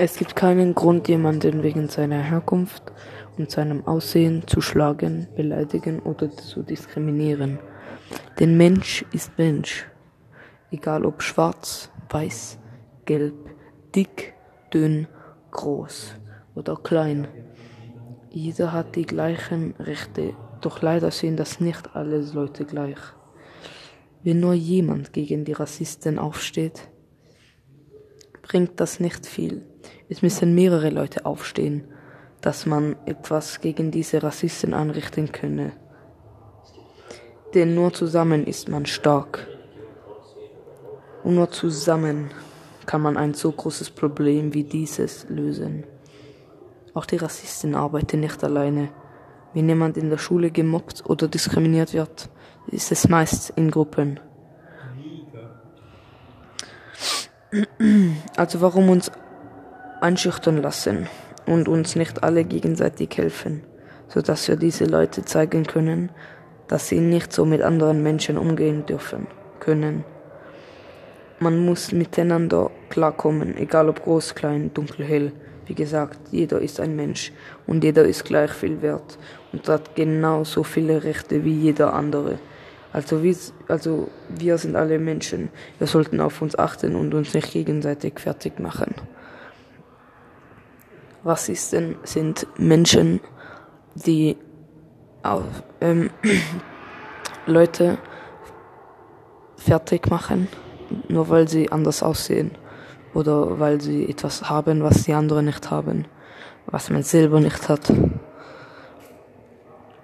[0.00, 2.84] Es gibt keinen Grund, jemanden wegen seiner Herkunft
[3.36, 7.58] und seinem Aussehen zu schlagen, beleidigen oder zu diskriminieren.
[8.38, 9.88] Denn Mensch ist Mensch,
[10.70, 12.60] egal ob schwarz, weiß,
[13.06, 13.34] gelb,
[13.92, 14.34] dick,
[14.72, 15.08] dünn,
[15.50, 16.14] groß
[16.54, 17.26] oder klein.
[18.30, 23.00] Jeder hat die gleichen Rechte, doch leider sehen das nicht alle Leute gleich.
[24.22, 26.88] Wenn nur jemand gegen die Rassisten aufsteht,
[28.48, 29.62] bringt das nicht viel.
[30.08, 31.84] Es müssen mehrere Leute aufstehen,
[32.40, 35.72] dass man etwas gegen diese Rassisten anrichten könne.
[37.54, 39.46] Denn nur zusammen ist man stark.
[41.22, 42.30] Und nur zusammen
[42.86, 45.84] kann man ein so großes Problem wie dieses lösen.
[46.94, 48.88] Auch die Rassisten arbeiten nicht alleine.
[49.52, 52.30] Wenn jemand in der Schule gemobbt oder diskriminiert wird,
[52.68, 54.20] ist es meist in Gruppen.
[58.36, 59.10] Also warum uns
[60.00, 61.08] einschüchtern lassen
[61.46, 63.62] und uns nicht alle gegenseitig helfen,
[64.08, 66.10] so dass wir diese Leute zeigen können,
[66.66, 69.26] dass sie nicht so mit anderen Menschen umgehen dürfen
[69.60, 70.04] können.
[71.40, 75.32] Man muss miteinander klarkommen, egal ob groß, klein, dunkel, hell.
[75.66, 77.32] Wie gesagt, jeder ist ein Mensch
[77.66, 79.18] und jeder ist gleich viel wert
[79.52, 82.38] und hat genauso viele Rechte wie jeder andere.
[82.92, 83.36] Also wir,
[83.68, 85.50] also wir sind alle Menschen.
[85.78, 88.94] Wir sollten auf uns achten und uns nicht gegenseitig fertig machen.
[91.24, 93.20] Rassisten sind Menschen,
[93.94, 94.36] die
[95.22, 95.44] auf,
[95.80, 96.10] ähm,
[97.46, 97.98] Leute
[99.56, 100.48] fertig machen,
[101.08, 102.52] nur weil sie anders aussehen
[103.14, 106.06] oder weil sie etwas haben, was die anderen nicht haben,
[106.66, 107.92] was man selber nicht hat.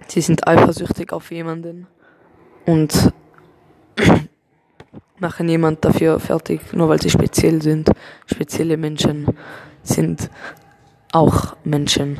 [0.09, 1.87] Sie sind eifersüchtig auf jemanden
[2.67, 3.13] und
[5.19, 7.91] machen jemand dafür fertig, nur weil sie speziell sind.
[8.27, 9.27] Spezielle Menschen
[9.83, 10.31] sind
[11.13, 12.19] auch Menschen.